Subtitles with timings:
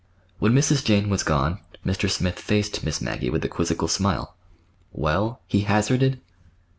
[0.39, 0.83] When Mrs.
[0.83, 2.09] Jane was gone, Mr.
[2.09, 4.35] Smith faced Miss Maggie with a quizzical smile.
[4.91, 6.19] "Well?" he hazarded.